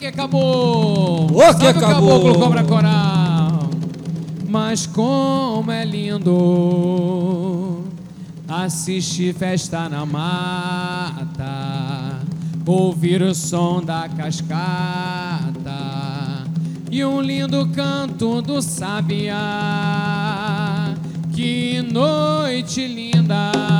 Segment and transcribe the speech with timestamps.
[0.00, 1.26] que acabou!
[1.26, 2.30] O que Sabe acabou!
[2.30, 3.68] O cobra coral.
[4.48, 7.84] Mas como é lindo
[8.48, 12.18] assistir festa na mata,
[12.66, 15.50] ouvir o som da cascata
[16.90, 19.36] e um lindo canto do sabiá.
[21.32, 23.79] Que noite linda!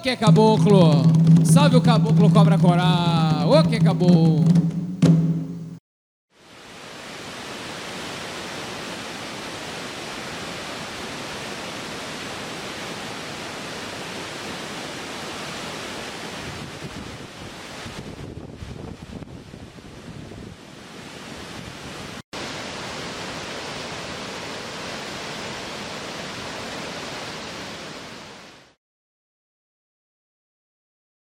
[0.00, 1.02] Ô que caboclo,
[1.44, 4.79] salve o caboclo cobra corá, O que caboclo.